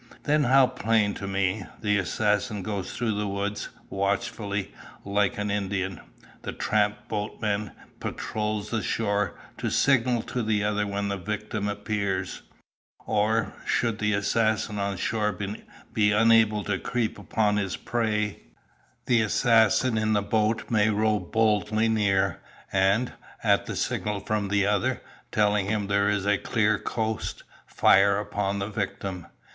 [0.23, 4.73] Then how plain to me, the assassin goes through the woods, watchfully,
[5.05, 6.01] like an Indian.
[6.41, 12.41] The tramp boatman patrols the shore, to signal to the other when the victim appears;
[13.05, 15.37] or, should the assassin on shore
[15.93, 18.39] be unable to creep upon his prey,
[19.05, 22.41] the assassin in the boat may row boldly near,
[22.73, 23.13] and,
[23.43, 28.57] at the signal from the other, telling him there is a clear coast, fire upon
[28.57, 29.27] the victim.